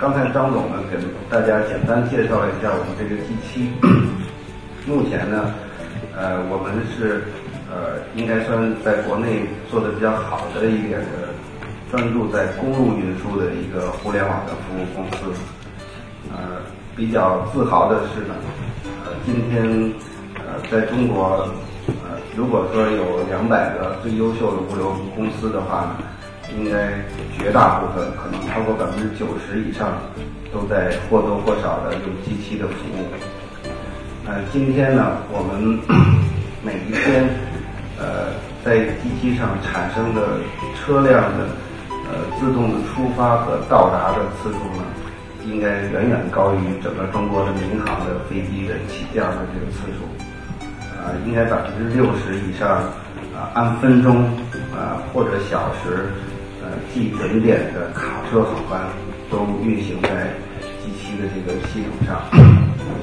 [0.00, 0.96] 刚才张总呢给
[1.28, 3.68] 大家简单介绍一下我们这个 G 七，
[4.86, 5.52] 目前呢，
[6.16, 7.24] 呃，我们是
[7.68, 11.34] 呃应该算在国内做的比较好的一点的，
[11.90, 15.34] 专注在公路运输的一个互联网的服务公司。
[16.30, 16.62] 呃，
[16.94, 18.34] 比较自豪的是呢，
[19.04, 19.92] 呃，今天
[20.36, 21.48] 呃在中国，
[21.88, 26.17] 呃，如果说有两百个最优秀的物流公司的话呢。
[26.56, 26.88] 应该
[27.36, 29.98] 绝大部分，可能超过百分之九十以上，
[30.52, 33.04] 都在或多或少的用机器的服务。
[34.26, 35.78] 呃，今天呢，我们
[36.64, 37.28] 每一天，
[37.98, 38.32] 呃，
[38.64, 40.38] 在机器上产生的
[40.76, 41.46] 车辆的
[41.90, 44.84] 呃自动的出发和到达的次数呢，
[45.44, 50.08] 应该远远高于整个中国的民航的飞机的起降的这个次数。
[51.04, 52.68] 呃，应该百分之六十以上，
[53.36, 54.24] 啊、按分钟
[54.74, 56.08] 啊、或者小时。
[56.68, 58.78] 呃，计准点的卡车航班
[59.30, 60.28] 都运行在
[60.84, 62.20] 机器的这个系统上，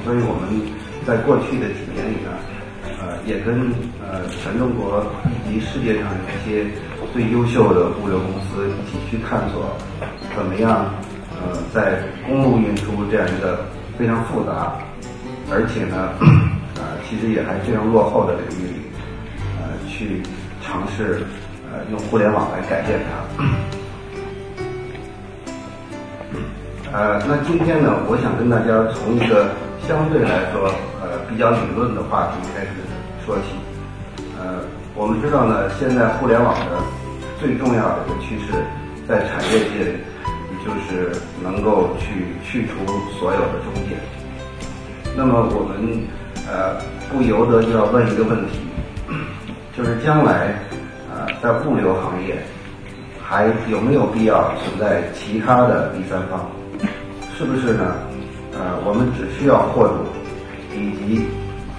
[0.04, 0.62] 所以我们
[1.04, 2.30] 在过去的几年里呢，
[3.00, 3.72] 呃，也跟
[4.06, 5.04] 呃全中国
[5.50, 6.64] 以及世界上一些
[7.12, 9.76] 最优秀的物流公司一起去探索，
[10.36, 10.86] 怎么样
[11.34, 13.66] 呃在公路运输这样一个
[13.98, 14.78] 非常复杂，
[15.50, 16.14] 而且呢，
[16.78, 18.80] 呃其实也还非常落后的领域里，
[19.58, 20.22] 呃去
[20.62, 21.26] 尝试。
[21.72, 23.10] 呃，用互联网来改变它。
[26.92, 29.50] 呃，那今天呢，我想跟大家从一个
[29.86, 30.72] 相对来说
[31.02, 32.70] 呃比较理论的话题开始
[33.26, 33.52] 说起。
[34.38, 36.80] 呃，我们知道呢，现在互联网的
[37.38, 38.54] 最重要的一个趋势，
[39.06, 40.00] 在产业界，
[40.64, 41.12] 就是
[41.42, 42.72] 能够去去除
[43.18, 43.98] 所有的中介。
[45.14, 46.00] 那么我们
[46.48, 46.80] 呃
[47.12, 48.60] 不由得就要问一个问题，
[49.76, 50.54] 就是将来。
[51.42, 52.36] 在物流行业，
[53.22, 56.46] 还有没有必要存在其他的第三方？
[57.36, 57.94] 是不是呢？
[58.54, 59.94] 呃，我们只需要货主
[60.74, 61.26] 以及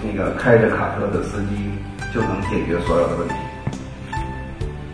[0.00, 1.70] 那个开着卡车的司机
[2.14, 3.34] 就能解决所有的问题。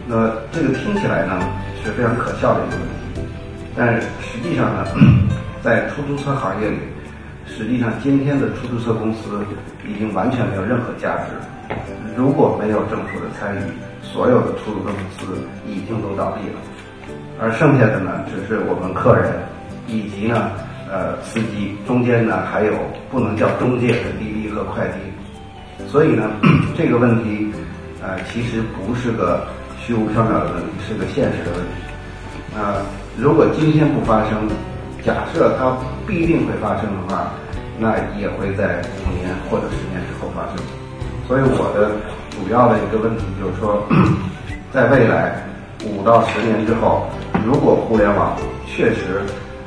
[0.07, 1.39] 那这个听起来呢
[1.85, 3.29] 是非常可笑的一个问题，
[3.77, 4.87] 但实际上呢，
[5.63, 6.79] 在出租车行业里，
[7.47, 9.45] 实际上今天的出租车公司
[9.87, 11.75] 已经完全没有任何价值。
[12.17, 13.61] 如果没有政府的参与，
[14.03, 16.61] 所有的出租车公司已经都倒闭了，
[17.41, 19.33] 而剩下的呢，只是我们客人
[19.89, 20.53] 以及呢，
[20.91, 22.73] 呃，司机中间呢还有
[23.11, 26.31] 不能叫中介的滴滴和快递，所以呢，
[26.79, 27.51] 这个问题，
[28.01, 29.45] 呃，其实不是个
[29.81, 32.57] 虚无缥缈的问题，是个现实的问题。
[32.57, 32.79] 啊，
[33.19, 34.49] 如果今天不发生，
[35.03, 35.77] 假设它
[36.07, 37.33] 必定会发生的话，
[37.79, 40.65] 那也会在五年或者十年之后发生。
[41.27, 41.91] 所以我的
[42.31, 43.83] 主要的一个问题就是说，
[44.73, 45.43] 在未来
[45.87, 47.07] 五到十年之后，
[47.47, 48.37] 如果互联网
[48.67, 49.23] 确实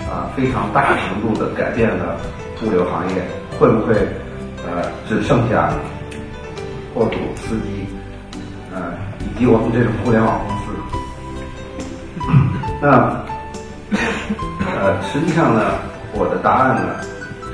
[0.07, 2.17] 啊非常大程度的改变了
[2.63, 3.23] 物流行业，
[3.59, 3.95] 会不会
[4.67, 5.71] 呃只剩下
[6.93, 7.87] 货主、司机
[8.73, 10.63] 呃以及我们这种互联网公司？
[12.79, 13.25] 那
[14.79, 15.61] 呃实际上呢，
[16.13, 16.81] 我的答案呢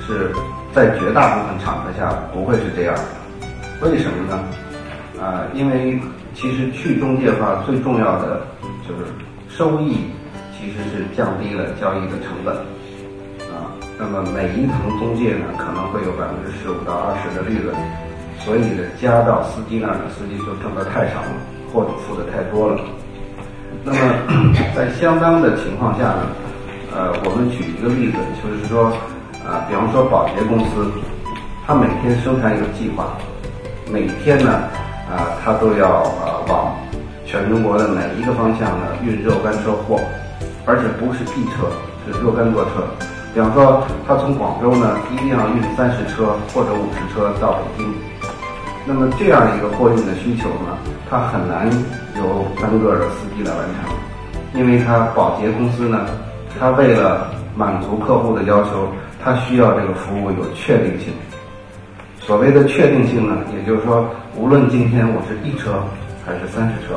[0.06, 0.30] 是
[0.74, 3.23] 在绝大部分场合下不会是这样的。
[3.82, 4.40] 为什么呢？
[5.22, 6.00] 啊，因为
[6.34, 8.42] 其实去中介化最重要的
[8.88, 9.06] 就是
[9.50, 9.98] 收益，
[10.58, 12.56] 其实是降低了交易的成本。
[13.52, 17.76] 啊，那么每一层中介呢，可能会有百分之十五到二十的利润，
[18.40, 21.32] 所以呢，加到司机那儿呢，司机就挣得太少了，
[21.72, 22.80] 或者付的太多了。
[23.84, 24.00] 那么
[24.76, 26.28] 在相当的情况下呢，
[26.96, 28.88] 呃，我们举一个例子，就是说，
[29.46, 30.90] 啊，比方说保洁公司，
[31.66, 33.16] 它每天生产一个计划。
[33.94, 34.50] 每天呢，
[35.06, 36.74] 啊，他都要啊往
[37.28, 40.00] 全中国的每一个方向呢运若干车货，
[40.66, 41.70] 而且不是一车，
[42.08, 42.82] 是若干多车。
[43.36, 47.94] 比方说，他从广州呢一定要运三十车或者五十车到北京，
[48.84, 50.74] 那么这样一个货运的需求呢，
[51.08, 51.70] 它很难
[52.18, 53.94] 由单个的司机来完成。
[54.56, 56.04] 因为它保洁公司呢，
[56.60, 58.88] 它为了满足客户的要求，
[59.24, 61.14] 它需要这个服务有确定性。
[62.26, 65.84] 所谓的确定性呢，也就是说，无论今天我是一车
[66.26, 66.96] 还是三十车，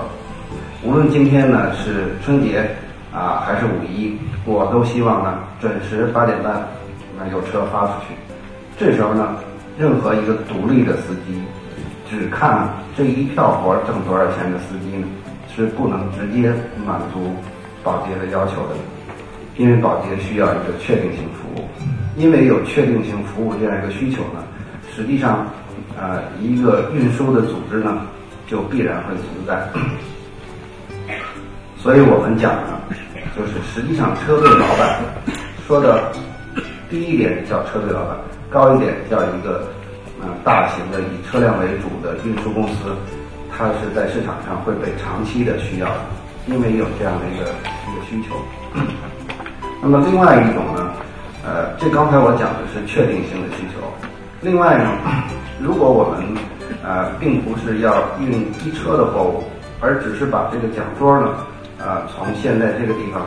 [0.85, 2.65] 无论今天呢是春节
[3.13, 6.65] 啊还是五一，我都希望呢准时八点半
[7.19, 8.15] 那有车发出去。
[8.79, 9.35] 这时候呢，
[9.77, 11.43] 任何一个独立的司机，
[12.09, 15.09] 只看这一票活挣多少钱的司机呢，
[15.57, 16.53] 是不能直接
[16.87, 17.35] 满足
[17.83, 18.77] 保洁的要求的，
[19.57, 21.65] 因为保洁需要一个确定性服务，
[22.17, 24.45] 因为有确定性服务这样一个需求呢，
[24.97, 25.47] 实际上，
[25.95, 28.01] 呃，一个运输的组织呢，
[28.47, 29.69] 就必然会存在。
[31.77, 32.81] 所以我们讲呢，
[33.37, 34.99] 就是实际上车队老板
[35.67, 36.11] 说的
[36.89, 38.17] 低一点叫车队老板，
[38.49, 39.69] 高一点叫一个
[40.23, 42.97] 呃大型的以车辆为主的运输公司，
[43.55, 46.01] 它是在市场上会被长期的需要的，
[46.47, 48.35] 因为有这样的一个一个需求。
[49.83, 50.91] 那么另外一种呢，
[51.45, 53.85] 呃，这刚才我讲的是确定性的需求。
[54.47, 54.89] 另外呢，
[55.59, 56.23] 如果我们
[56.85, 59.43] 呃并不是要运一车的货物，
[59.81, 61.35] 而只是把这个讲桌呢，
[61.81, 63.23] 呃从现在这个地方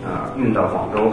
[0.00, 1.12] 啊、运到广州，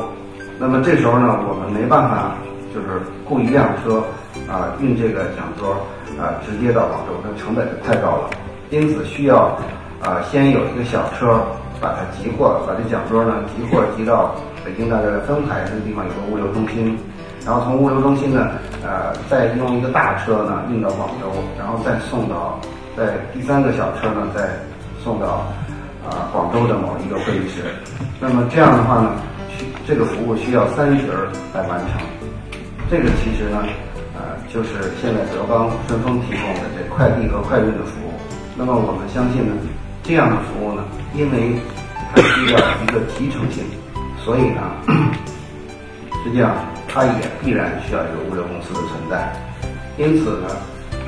[0.58, 2.36] 那么这时候呢，我们没办法
[2.74, 4.02] 就是雇一辆车
[4.48, 5.76] 啊、运这个讲桌
[6.16, 8.30] 啊、直接到广州，那成本就太高了，
[8.70, 9.60] 因此需要
[10.02, 11.44] 啊、先有一个小车
[11.82, 14.34] 把它集货，把这讲桌呢集货集到
[14.64, 16.98] 北京大概的丰台这个地方有个物流中心。
[17.50, 18.52] 然后从物流中心呢，
[18.86, 22.60] 呃，再用一个大车呢运到广州，然后再送到，
[22.96, 24.48] 在第三个小车呢再
[25.04, 25.48] 送到
[26.06, 27.74] 啊、广州的某一个会议室。
[28.20, 29.14] 那么这样的话呢，
[29.58, 31.18] 需这个服务需要三十人
[31.52, 32.00] 来完成。
[32.88, 33.64] 这个其实呢，
[34.14, 34.70] 呃，就是
[35.02, 38.14] 现在德邦顺丰提供的这快递和快运的服务。
[38.56, 39.56] 那么我们相信呢，
[40.04, 40.84] 这样的服务呢，
[41.16, 41.56] 因为
[42.14, 43.64] 它需要一个集成性，
[44.24, 44.62] 所以呢。
[46.22, 46.54] 实际上，
[46.92, 49.32] 它也必然需要一个物流公司的存在。
[49.98, 50.48] 因此呢，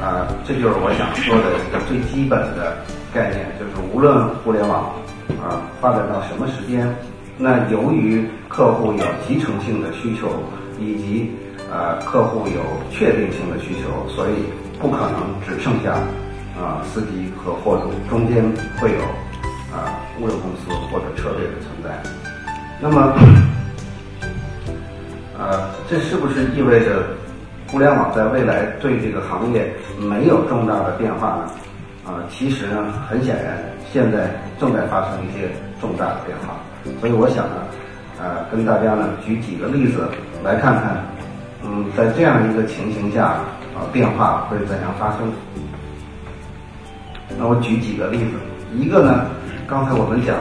[0.01, 2.77] 啊、这就是我想说的一个最基本的
[3.13, 4.93] 概念，就是无论互联网
[5.41, 6.87] 啊、发展到什么时间，
[7.37, 10.27] 那由于客户有集成性的需求，
[10.79, 11.31] 以及
[11.71, 12.61] 呃客户有
[12.91, 14.45] 确定性的需求，所以
[14.79, 15.93] 不可能只剩下
[16.59, 18.43] 啊、司机和货主，中间
[18.77, 19.01] 会有
[19.73, 22.03] 啊、物流公司或者车队的存在。
[22.79, 23.13] 那么。
[25.41, 27.01] 呃，这是不是意味着
[27.67, 31.49] 互联网在未来对这个行业没有重大的变化呢？
[32.05, 33.57] 啊、其实呢，很显然，
[33.91, 34.29] 现在
[34.59, 35.49] 正在发生一些
[35.79, 36.53] 重大的变化。
[36.99, 37.55] 所以我想呢，
[38.19, 40.07] 呃，跟大家呢举几个例子
[40.43, 41.03] 来看看，
[41.63, 43.25] 嗯，在这样一个情形下，
[43.73, 45.19] 啊、变化会怎样发生？
[47.39, 48.31] 那我举几个例子，
[48.75, 49.25] 一个呢，
[49.65, 50.35] 刚才我们讲，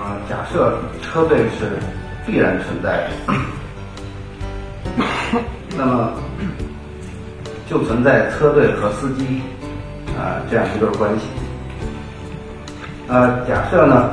[0.00, 1.78] 啊、假设车队是
[2.26, 3.34] 必然存在的。
[5.76, 6.10] 那么
[7.68, 9.40] 就存在车队和司机
[10.16, 11.26] 啊、这样一对关系。
[13.08, 14.10] 呃，假设呢，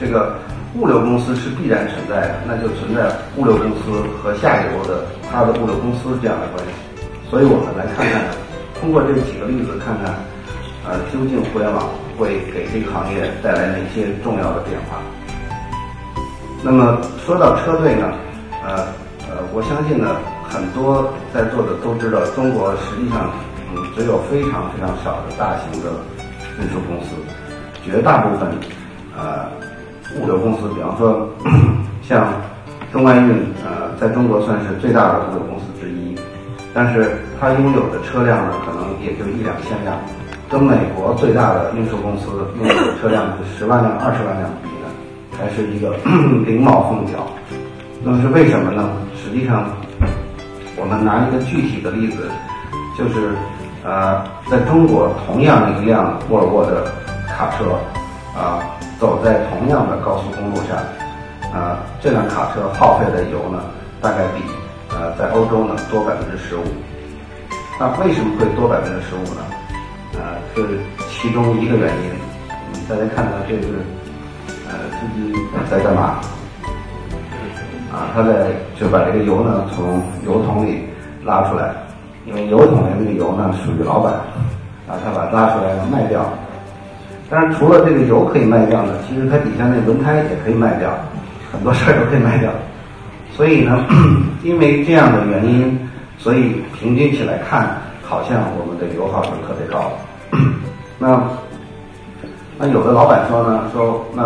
[0.00, 0.34] 这个
[0.74, 6.72] 物流公司是必然存在的，那就存在物流公司和下游的它的物流公司这样的关系。
[7.30, 8.22] 所以我们来看看，
[8.80, 10.14] 通过这几个例子看看，
[10.88, 11.84] 呃，究竟互联网
[12.16, 14.98] 会给这个行业带来哪些重要的变化。
[16.62, 18.12] 那么说到车队呢，
[18.64, 18.86] 呃
[19.52, 20.16] 我相信呢，
[20.48, 23.30] 很多在座的都知道，中国实际上
[23.74, 25.90] 嗯只有非常非常少的大型的
[26.60, 27.14] 运输公司，
[27.84, 28.48] 绝大部分
[29.16, 29.48] 呃
[30.20, 31.28] 物流公司，比方说
[32.02, 32.28] 像
[32.92, 36.14] 中外运，呃，在中国算是最大的物流公司之一，
[36.72, 39.96] 但是它拥有的车辆呢，可能也就一两千辆，
[40.48, 42.28] 跟美国最大的运输公司
[42.58, 44.86] 拥有的车辆是十万辆、二十万辆比呢，
[45.36, 45.94] 还是一个
[46.46, 47.26] 零毛凤角。
[48.04, 48.88] 那么是为什么呢？
[49.26, 49.66] 实际上，
[50.76, 52.30] 我们拿一个具体的例子，
[52.96, 53.34] 就是
[53.82, 56.86] 呃，在中国同样一辆沃尔沃的
[57.26, 57.74] 卡车，
[58.38, 58.62] 啊、
[59.00, 60.78] 走在同样的高速公路上，
[61.50, 63.64] 啊、这辆卡车耗费的油呢，
[64.00, 64.44] 大概比
[64.94, 66.62] 呃在欧洲呢多百分之十五。
[67.80, 69.42] 那为什么会多百分之十五呢？
[70.14, 70.78] 呃，是
[71.10, 72.14] 其中一个原因。
[72.88, 73.82] 大家看到这是
[74.70, 75.34] 呃司机
[75.68, 76.20] 在干嘛？
[77.96, 78.48] 啊，他在
[78.78, 80.84] 就把这个油呢从油桶里
[81.24, 81.72] 拉出来，
[82.26, 84.12] 因为油桶的那个油呢属于老板，
[84.86, 86.20] 啊，他把拉出来卖掉。
[87.30, 90.90] 但是除了这个油可以卖掉呢，其实它底下那轮胎也可以卖掉，
[91.50, 92.50] 很多事儿都可以卖掉。
[93.32, 93.82] 所以呢，
[94.44, 95.88] 因为这样的原因，
[96.18, 99.90] 所以平均起来看，好像我们的油耗是特别高。
[101.00, 101.18] 那
[102.58, 104.22] 那有的老板说呢，说那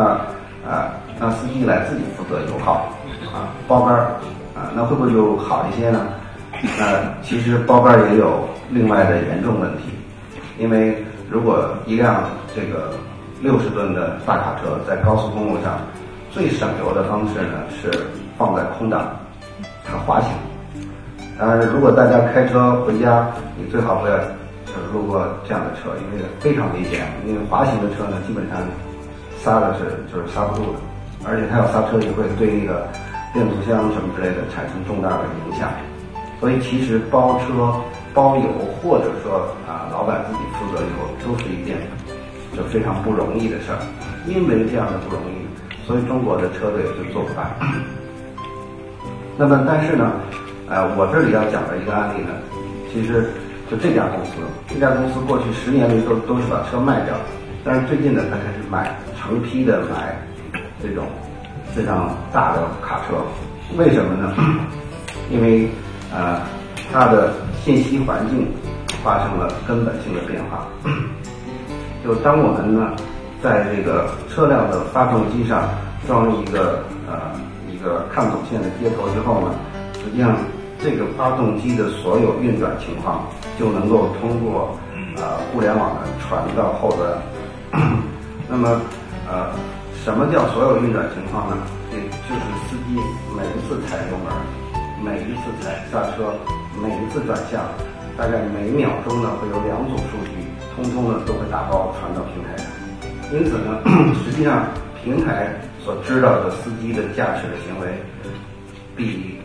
[0.68, 2.86] 啊、让司机来自己负责油耗
[3.32, 4.00] 啊、包干儿
[4.54, 6.06] 啊，那会不会就好一些呢？
[6.78, 9.84] 那其实包干儿也有另外的严重问题，
[10.58, 12.92] 因为如果一辆这个
[13.40, 15.78] 六十吨的大卡车在高速公路上，
[16.30, 17.90] 最省油的方式呢是
[18.37, 19.16] 放在空档，
[19.84, 20.30] 它滑行。
[21.38, 24.18] 当然，如果大家开车回家，你最好不要
[24.66, 27.06] 就是路过这样的车，因为非常危险。
[27.26, 28.58] 因为滑行的车呢，基本上
[29.42, 30.78] 刹的是就是刹不住的，
[31.26, 32.87] 而且它要刹车也会对那个
[33.32, 35.70] 变速箱什么之类的产生重大的影响。
[36.40, 37.75] 所以其实包车
[38.14, 38.49] 包油，
[38.82, 40.88] 或者说啊老板自己负责油，
[41.25, 41.76] 都是一件
[42.56, 43.78] 就非常不容易的事儿。
[44.26, 47.50] 因为这样的不容易，所以中国的车队就做不大。
[49.37, 50.12] 那么但是呢？
[50.68, 52.30] 呃，我这里要讲的一个案例呢，
[52.92, 53.28] 其实
[53.68, 54.37] 就这家公司，
[54.68, 57.16] 这家公司过去十年里都都是把车卖掉，
[57.64, 60.14] 但是最近呢，他开始买成批的买
[60.80, 61.06] 这种
[61.74, 63.16] 非常大的卡车，
[63.76, 64.34] 为什么呢？
[65.30, 65.68] 因为
[66.12, 66.40] 呃，
[66.92, 67.32] 它的
[67.64, 68.46] 信息环境
[69.02, 70.66] 发生了根本性的变化，
[72.04, 72.92] 就当我们呢，
[73.42, 75.68] 在这个车辆的发动机上
[76.06, 77.32] 装一个呃
[77.72, 79.54] 一个抗阻线的接头之后呢，
[80.04, 80.36] 实际上。
[80.82, 83.26] 这个发动机的所有运转情况
[83.58, 84.74] 就能够通过
[85.18, 87.82] 呃互联网呢传到后端。
[88.48, 88.80] 那么
[89.30, 89.50] 呃
[90.04, 91.57] 什么叫所有运转情况呢？
[91.92, 92.97] 也就是司机
[93.37, 94.33] 每一次踩油门，
[95.04, 96.33] 每一次踩刹车，
[96.80, 97.61] 每一次转向，
[98.16, 100.33] 大概每秒钟呢会有两组数据，
[100.75, 102.66] 通通呢都会打包传到平台上。
[103.33, 103.78] 因此呢，
[104.25, 104.64] 实际上
[105.04, 105.54] 平台
[105.85, 107.88] 所知道的司机的驾驶的行为
[108.97, 109.37] 比。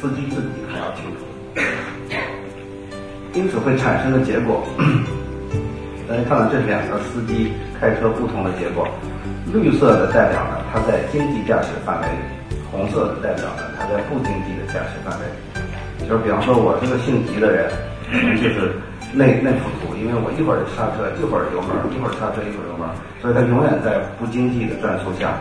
[0.00, 1.26] 司机自己还要清楚，
[3.34, 4.64] 因此会产生的结果，
[6.08, 8.88] 大家看到这两个司机开车不同的结果。
[9.52, 16.08] 绿色的代表呢，它在经济驾驶范围里；红色的代表呢，它在不经济的驾驶范围里。
[16.08, 17.70] 就是比方说，我是个性急的人，
[18.42, 18.72] 就是
[19.12, 22.88] 那那幅图，因为我一会儿刹车，一会儿油门，一会儿刹车，一会儿油门，
[23.22, 25.34] 所以它永远在不经济的转速下。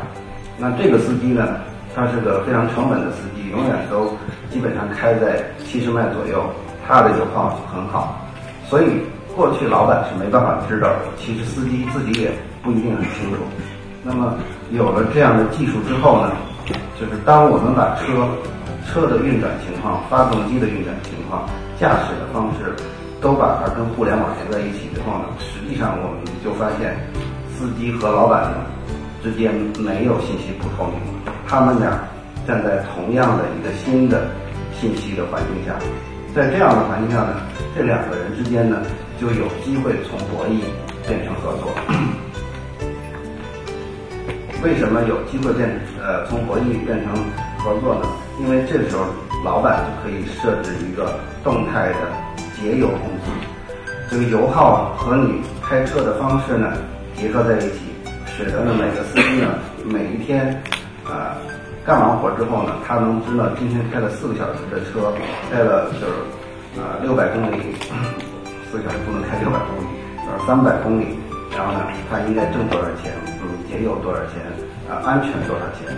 [0.57, 1.59] 那这个司机呢，
[1.95, 4.11] 他是个非常沉稳的司机，永远都。
[4.49, 6.43] 基本上开在七十迈左右，
[6.87, 8.17] 他的油耗很好，
[8.67, 8.85] 所以
[9.35, 10.89] 过去老板是没办法知道，
[11.19, 12.31] 其实司机自己也
[12.63, 13.37] 不一定很清楚。
[14.09, 14.33] 那么
[14.71, 16.33] 有了这样的技术之后呢，
[16.99, 18.25] 就是当我们把车
[18.89, 21.47] 车的运转情况、发动机的运转情况、
[21.79, 22.73] 驾驶的方式
[23.21, 26.97] 都把它跟互联网连在一起之后呢，实际上我们就发现
[27.53, 28.57] 司机和老板呢
[29.21, 30.99] 之间没有信息不透明，
[31.47, 31.93] 他们俩。
[32.47, 34.25] 站在同样的一个新的
[34.73, 35.77] 信息的环境下，
[36.33, 37.35] 在这样的环境下呢，
[37.75, 38.81] 这两个人之间呢
[39.21, 40.57] 就有机会从博弈
[41.07, 41.69] 变成合作。
[44.63, 45.69] 为什么有机会变
[46.01, 47.13] 呃从博弈变成
[47.59, 48.07] 合作呢？
[48.39, 49.05] 因为这时候
[49.43, 52.11] 老板就可以设置一个动态的
[52.55, 53.31] 节油工资，
[54.09, 56.73] 这个油耗和你开车的方式呢
[57.15, 57.79] 结合在一起，
[58.35, 59.47] 使得呢每个司机呢
[59.85, 60.61] 每一天
[61.05, 61.35] 啊。
[61.85, 65.11] 干完活之后呢，他能知道今天开了四个小时的车，
[65.49, 66.05] 开了就是
[66.79, 67.57] 啊六百公里，
[68.69, 69.87] 四个小时不能开六百公里，
[70.27, 71.17] 呃三百公里，
[71.55, 71.79] 然后呢，
[72.11, 74.41] 他应该挣多少钱，嗯节油多少钱，
[74.89, 75.95] 啊安全多少钱，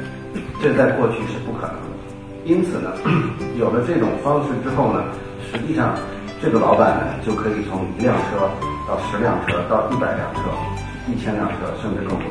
[0.62, 1.91] 这在过去是不可能的。
[2.43, 2.91] 因此呢，
[3.60, 5.03] 有了这种方式之后呢，
[5.51, 5.95] 实际上
[6.41, 8.50] 这个老板呢就可以从一辆车
[8.88, 10.41] 到十辆车到一百辆车，
[11.07, 12.25] 一千辆车甚至更多。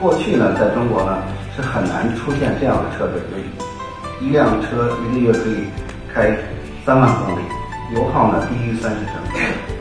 [0.00, 1.18] 过去呢，在中国呢
[1.54, 5.64] 是很难出现这样的车队，就一辆车一个月可以
[6.14, 6.36] 开
[6.86, 7.42] 三万公里，
[7.94, 9.14] 油耗呢低于三十升。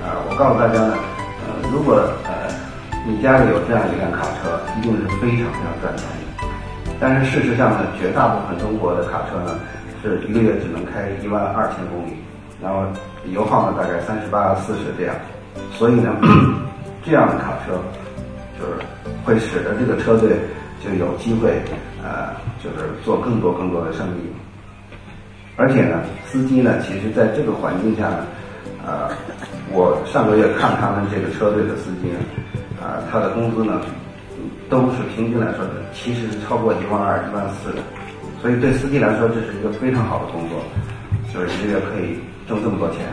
[0.04, 0.94] 啊，我告诉大家呢，
[1.72, 1.96] 如果
[2.26, 2.32] 呃
[3.08, 6.48] 你家里有这样一辆卡车，一定是非常非常赚钱的。
[7.00, 9.60] 但是事实上呢，绝大部分中国的卡车呢
[10.02, 12.14] 是一个月只能开一万二千公里，
[12.62, 12.84] 然后
[13.32, 15.16] 油耗呢大概三十八四十这样，
[15.74, 16.16] 所以呢，
[17.06, 17.74] 这样的卡车
[18.60, 18.82] 就是。
[19.26, 20.38] 会使得这个车队
[20.82, 21.62] 就有机会，
[22.02, 22.30] 呃，
[22.64, 24.22] 就是做更多更多的生意。
[25.58, 28.26] 而且呢，司机呢，其实在这个环境下呢，
[28.88, 29.12] 呃，
[29.70, 32.08] 我上个月看他们这个车队的司机，
[32.82, 33.82] 啊，他的工资呢，
[34.70, 37.84] 都是平均来说的，其实是超过一万二、一万四的。
[38.42, 40.64] 所以对司机来说，这是一个非常好的工作，
[41.34, 42.18] 就是一个月可以
[42.48, 43.06] 挣这么多钱。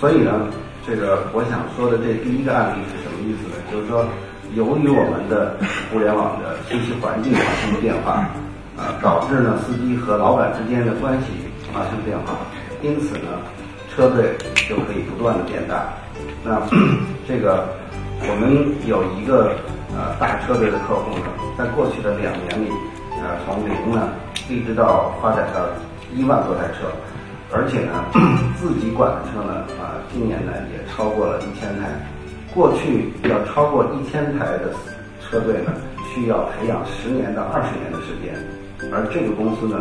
[0.00, 0.46] 所以呢。
[0.88, 3.58] 这个我想说的这第一个案例是什么意思呢？
[3.72, 4.06] 就是说，
[4.54, 5.58] 由于我们的
[5.90, 8.22] 互联网的信息环境发生了变化，
[8.78, 11.26] 啊，导致呢司机和老板之间的关系
[11.76, 12.32] 发生变化，
[12.80, 13.28] 因此呢，
[13.94, 14.32] 车队
[14.66, 15.92] 就可以不断的变大，
[16.42, 16.56] 那
[17.28, 17.68] 这个
[18.22, 19.52] 我们有一个
[19.92, 21.28] 呃大车队的客户呢，
[21.58, 22.72] 在过去的两年里，
[23.20, 24.08] 呃从零呢
[24.48, 25.68] 一直到发展到
[26.16, 26.88] 一万多台车，
[27.52, 28.08] 而且呢
[28.56, 31.92] 自己管的车呢啊、今年呢也超过了一千台。
[32.54, 34.72] 过去要超过一千台的
[35.20, 35.74] 车队呢，
[36.14, 38.32] 需要培养十年到二十年的时间，
[38.90, 39.76] 而这个公司呢，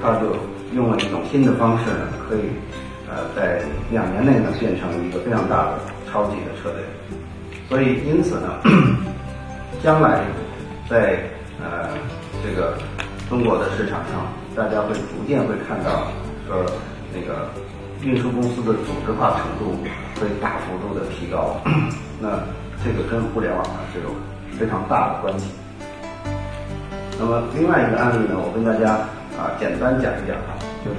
[0.00, 0.30] 它就
[0.72, 2.40] 用了一种新的方式呢，可以
[3.08, 5.78] 呃在两年内呢变成一个非常大的
[6.10, 6.82] 超级的车队。
[7.68, 8.60] 所以因此呢，
[9.82, 10.20] 将来
[10.88, 11.18] 在
[11.60, 11.88] 呃
[12.42, 12.76] 这个
[13.28, 16.08] 中国的市场上，大家会逐渐会看到
[16.46, 16.64] 说
[17.12, 17.48] 那个
[18.02, 19.76] 运输公司的组织化程度
[20.20, 21.56] 会大幅度的提高。
[22.20, 22.28] 那
[22.84, 24.10] 这个跟互联网呢是有
[24.58, 25.50] 非常大的关系。
[27.18, 28.98] 那么另外一个案例呢，我跟大家
[29.38, 30.96] 啊简单讲一讲啊，就是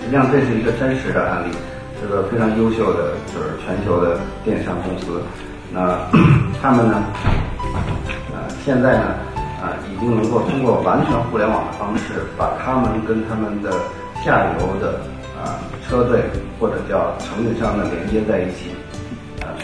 [0.00, 1.52] 实际上这是一个真实的案例，
[2.00, 5.20] 是个非常优秀的就是全球的电商公司。
[5.72, 5.98] 那
[6.62, 7.02] 他们呢，
[8.32, 9.04] 呃现在呢
[9.60, 13.72] 啊已经能够通过完全互联网的方式，把他们跟他们的
[14.24, 15.00] 下游的
[15.36, 16.22] 啊车队
[16.58, 18.70] 或者叫承运商呢连接在一起。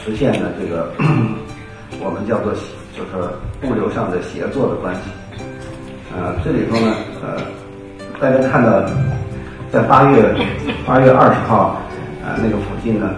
[0.04, 0.92] 实现了这个
[2.00, 2.52] 我们叫做
[2.92, 3.16] 就是
[3.62, 5.00] 物流上的协作的关系。
[6.16, 7.37] 呃，这里头呢，呃，
[8.21, 8.83] 大家看到，
[9.73, 10.35] 在八月
[10.87, 11.76] 八月二十号，
[12.25, 13.11] 呃，那个附近呢，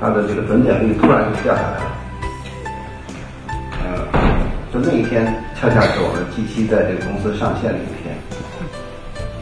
[0.00, 1.84] 它的这个准点率突然就掉下来了。
[3.80, 4.04] 呃，
[4.72, 8.14] 就那一天恰恰是我们 G 七在这个公司上线的一天。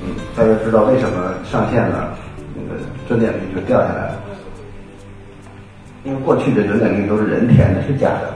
[0.03, 2.15] 嗯，大家知道为什么上线了，
[2.55, 4.15] 那个准点率就掉下来了？
[6.05, 8.33] 因为过去的准点率都是人填的，是假的。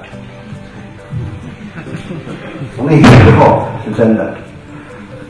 [2.76, 4.35] 从那天之后是真的，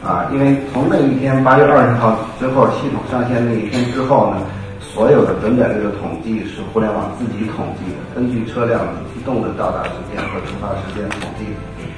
[0.04, 4.36] 啊，因为从那一天八月二十号之后，系统上线那一天之后呢，
[4.78, 8.84] 所有的准点率的统计是互联网自己统计的，根据车辆
[9.16, 11.46] 移动的到达时间和出发时间统计，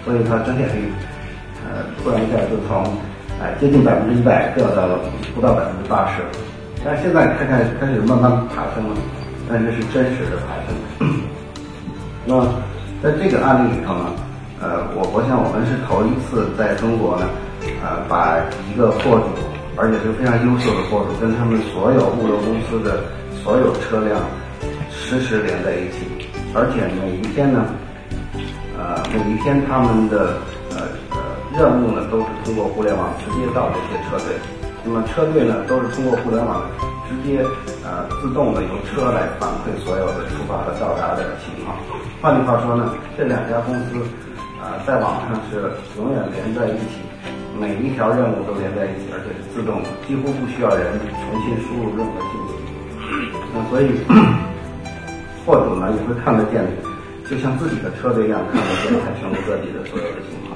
[0.05, 0.87] 所以它准点率，
[1.67, 2.85] 呃，突然一下就从
[3.43, 5.01] 哎接近百分之一百掉到了
[5.35, 6.23] 不到百分之八十，
[6.85, 8.97] 但现在看看开始慢慢爬升了。
[9.49, 10.75] 但这是真实的爬升。
[12.25, 12.43] 那，
[13.01, 14.07] 在这个案例里头呢，
[14.61, 17.27] 呃，我我想我们是头一次在中国呢，
[17.83, 18.37] 呃，把
[18.71, 19.29] 一个货主，
[19.77, 23.05] 而且是非常优秀的货主，跟他们所有物流公司的
[23.43, 24.21] 所有车辆
[24.91, 27.67] 实时连在一起，而且每一天呢，
[28.79, 30.39] 呃，每一天他们的
[30.71, 31.19] 呃呃
[31.57, 34.37] 任务呢，都是通过互联网直接到这些车队，
[34.85, 36.63] 那么车队呢，都是通过互联网。
[37.07, 37.39] 直接
[37.87, 41.79] 呃自动的由车来反馈所有的出发和到达的情况。
[42.21, 44.03] 换句话说呢，这两家公司
[44.59, 47.06] 啊在网上是永远连在一起，
[47.59, 52.53] 每一条任务都连在一起，而且是自动的，几乎不需要人重新输入任何信息。
[53.53, 53.97] 那所以
[55.45, 56.65] 货主呢也会看得见，
[57.29, 60.53] 就像自己的车队一样看得见在全国各地的所有的情况。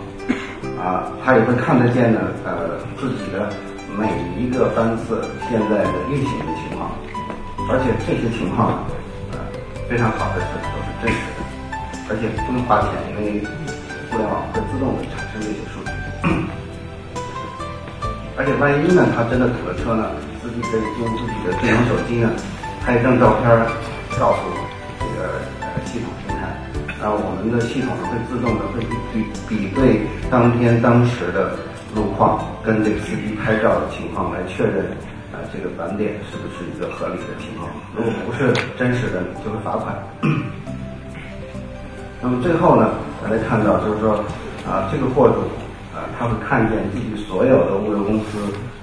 [0.78, 3.48] 啊，他也会看得见呢，呃自己的。
[3.98, 4.06] 每
[4.38, 6.94] 一个班次现在的运行的情况，
[7.68, 8.84] 而且这些情况，
[9.32, 9.38] 呃，
[9.90, 11.42] 非常好的是都是真实的，
[12.08, 13.42] 而且不用花钱，因为
[14.08, 15.79] 互联网会自动的产生这些数据。
[18.40, 20.08] 而且万一呢，他真的堵了车呢，
[20.40, 22.32] 司机可以用自己的智能手机呢，
[22.80, 23.44] 拍一张照片，
[24.16, 24.48] 告诉
[24.96, 26.48] 这个呃系统平台，
[26.96, 28.80] 然后我们的系统呢会自动的会
[29.12, 30.00] 比比对
[30.30, 31.52] 当天当时的。
[31.92, 34.84] 路况跟这个司机拍照的情况来确认，
[35.34, 37.68] 啊，这个返点是不是一个合理的情况？
[37.96, 39.92] 如果不是真实的，就会罚款。
[42.22, 44.22] 那么最后呢，大家看到就是说，
[44.70, 45.42] 啊，这个货主，
[46.18, 48.38] 他会看见自己所有的物流公司，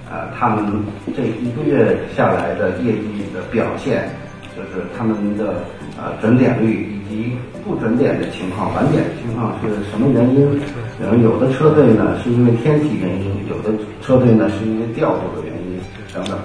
[0.09, 0.83] 啊，他们
[1.15, 4.09] 这一个月下来的业绩的表现，
[4.55, 5.53] 就是他们的
[5.97, 6.93] 啊准点率。
[7.07, 10.59] 以及不准点的情况，晚点的情况是什么原因？
[11.01, 15.79] 然后，有的车队呢是因为天气原因，有的车队呢是因为调度的原因
[16.13, 16.37] 等等。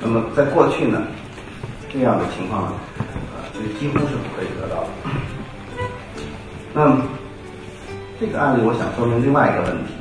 [0.00, 1.04] 那么在过去呢，
[1.88, 4.88] 这样的情况，呃，就几乎是不可以得到的。
[6.74, 7.02] 那么
[8.20, 9.94] 这个案例，我想说明另外一个问题，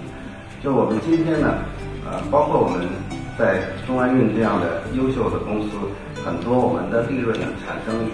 [0.63, 1.56] 就我们今天呢，
[2.06, 2.88] 呃，包括我们
[3.38, 5.69] 在中安运这样的优秀的公司，
[6.24, 8.12] 很多我们的利润呢产生于。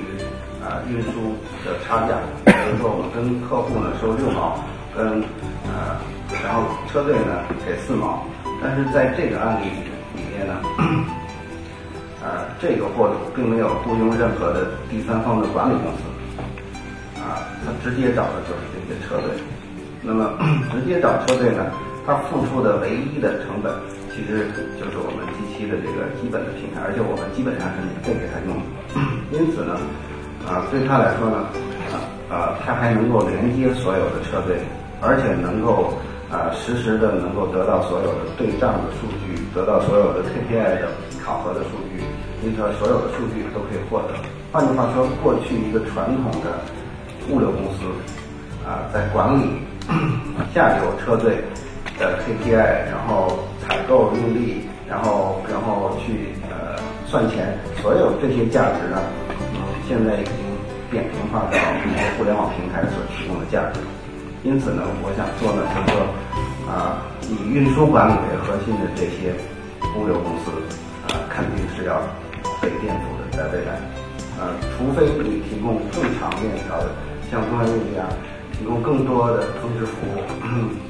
[0.68, 1.32] 啊，运输
[1.64, 4.60] 的差价，比如说我们跟客户呢收六毛，
[4.92, 5.24] 跟
[5.64, 5.96] 呃，
[6.44, 8.28] 然后车队呢给四毛，
[8.62, 9.72] 但是在这个案例
[10.12, 10.60] 里面呢，
[12.20, 16.04] 呃，这个货主并没有雇佣任何的第三方的管理公司，
[17.22, 19.40] 啊，他直接找的就是这些车队，
[20.02, 20.36] 那么
[20.76, 21.64] 直接找车队呢，
[22.08, 23.68] 他付出的唯一的成本
[24.16, 24.48] 其实
[24.80, 28.64] 就是我们机器的这个基本的平台，而且我们基本上是免费给他用的，
[29.36, 29.76] 因此呢。
[30.48, 31.44] 啊，对他来说呢，
[31.92, 32.00] 啊
[32.32, 34.56] 啊，他还能够连接所有的车队，
[35.02, 35.92] 而且能够
[36.32, 40.88] 啊实时的能够得到所有的对账的数据，得到所有的 KPI 的
[41.20, 42.00] 考核的数据，
[42.48, 44.16] 因此所有的数据都可以获得。
[44.50, 46.64] 换句话说，过去一个传统的
[47.28, 47.84] 物流公司
[48.64, 49.52] 啊，在管理
[50.56, 51.44] 下游车队
[52.00, 52.54] 的 KPI，
[52.92, 59.02] 然后采购运力，然后然后去呃算钱，所有这些价值呢，
[59.54, 60.34] 嗯，现在已经
[60.90, 63.80] 扁平化到一些互联网平台所提供的价值。
[64.44, 66.06] 因此呢，我想说呢，就是说
[66.72, 69.34] 啊，以运输管理为核心的这些
[69.98, 70.52] 物流公司
[71.10, 72.00] 啊，肯定是要
[72.62, 73.80] 被颠覆的，在未来。
[74.40, 76.94] 呃，除非你提供更长链条的，
[77.32, 78.06] 像中原物这样，
[78.54, 80.22] 提供更多的增值服务、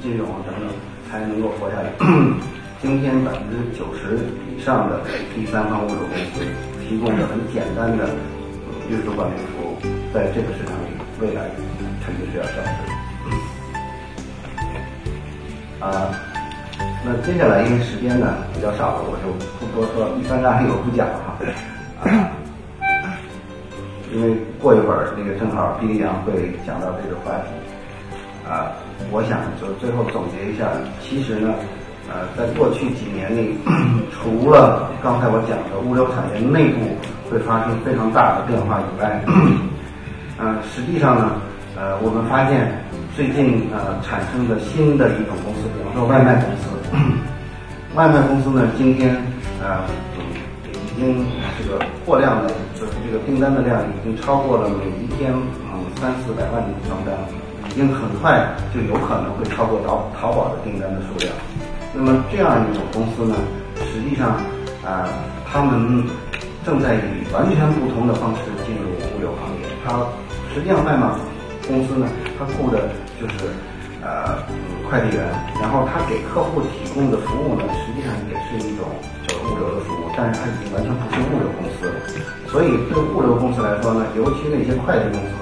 [0.03, 0.67] 金融等等，
[1.09, 1.91] 才能够活下来。
[2.79, 4.19] 今天百分之九十
[4.55, 5.01] 以上的
[5.33, 6.45] 第三方物流公司
[6.87, 8.07] 提供的很简单的
[8.87, 9.75] 运输管理服务，
[10.13, 11.49] 在这个市场里，未来
[12.05, 12.69] 肯定是要消失。
[15.83, 16.13] 啊，
[17.03, 21.35] 那接下来因为时间呢比较少了，我就不多说，一般案例我不讲了哈。
[24.13, 27.49] 因为过一会儿那个正好毕丽阳会讲到这个话题，
[28.47, 28.71] 啊，
[29.11, 30.67] 我想就最后总结一下，
[31.01, 31.53] 其实呢，
[32.09, 33.55] 呃，在过去几年里，
[34.11, 36.81] 除了刚才我讲的物流产业内部
[37.29, 39.23] 会发生非常大的变化以外，
[40.37, 41.31] 呃，实际上呢，
[41.75, 42.71] 呃，我们发现
[43.15, 46.69] 最近呃产生的新的一种公司，比方说外卖公司，
[47.95, 49.15] 外卖公司呢今天
[49.61, 49.81] 呃
[50.65, 51.25] 已经
[51.57, 52.49] 这个货量呢。
[52.77, 57.17] 就是这个订单的量已经超过了每一天嗯三四百万张单，
[57.77, 58.41] 已经很快
[58.73, 61.29] 就有可能会超过淘淘宝的订单的数量。
[61.93, 63.35] 那么这样一种公司呢，
[63.93, 64.33] 实际上
[64.81, 65.05] 啊，
[65.45, 66.01] 他们
[66.65, 69.69] 正在以完全不同的方式进入物流行业。
[69.85, 69.93] 它
[70.55, 71.13] 实际上外贸
[71.67, 72.89] 公司呢，它雇的
[73.21, 73.53] 就是
[74.01, 74.41] 呃
[74.89, 75.29] 快递员，
[75.61, 78.89] 然后他给客户提供的服务呢，实际上也是一种
[79.21, 81.93] 就是物流的服务，但是它已经完全不是物流公司了。
[82.49, 85.36] 所以，对物流公司来说呢，尤其那些快递公司，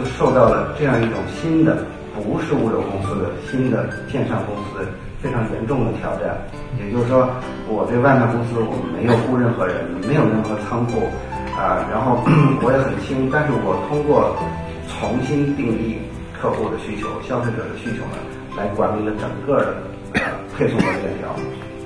[0.00, 1.76] 就受到了这样一种新的
[2.16, 4.80] 不是物流公司的新的线上公司
[5.20, 6.40] 非常严重的挑战。
[6.80, 7.28] 也就是说，
[7.68, 11.04] 我这外卖公司我没有雇任何人，没有任何仓库，
[11.52, 12.16] 啊，然后
[12.64, 14.32] 我也很轻，但是我通过
[14.88, 16.00] 重新定义
[16.40, 18.16] 客户的需求、消费者的需求呢，
[18.56, 19.76] 来管理了整个的
[20.56, 21.28] 配送的链条。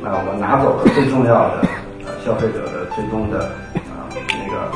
[0.00, 1.66] 那我拿走了最重要的
[2.06, 3.50] 呃消费者的最终的
[3.90, 4.70] 啊那个。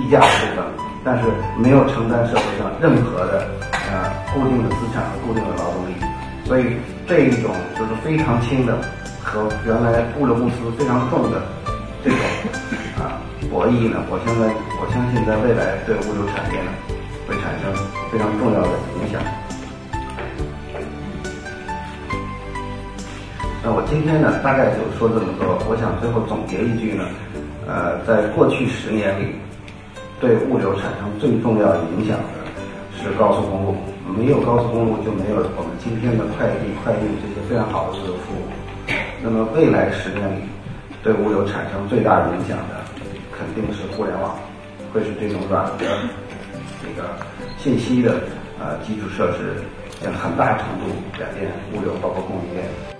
[0.00, 1.24] 溢价的部分，但是
[1.56, 5.94] 没有承担社会上任何的呃固定的资产和固定的劳动力，
[6.44, 6.76] 所以
[7.08, 8.76] 这一种就是非常轻的
[9.22, 11.40] 和原来物流公司非常重的
[12.04, 12.18] 这种
[12.98, 13.16] 啊
[13.50, 16.70] 博弈呢，我现在我相信在未来对物流产业呢
[17.26, 17.72] 会产生
[18.12, 18.68] 非常重要的
[19.00, 19.22] 影响。
[23.64, 27.04] 那我今天呢大概就说这么多，我想最后总结一句呢，
[27.66, 29.34] 呃，在过去十年里。
[30.20, 32.44] 对物流产生最重要影响的
[33.02, 33.74] 是高速公路，
[34.06, 38.44] 没有高速公路就没有我们今天的快递、快运这些非常好的物流服务。
[39.22, 40.42] 那么未来十年里，
[41.02, 42.84] 对物流产生最大影响的
[43.32, 44.36] 肯定是互联网，
[44.92, 45.86] 会是这种软的
[46.82, 47.08] 这个
[47.56, 48.20] 信息的
[48.60, 49.56] 呃基础设施，
[50.04, 52.99] 将很大程度改变物流，包括供应链。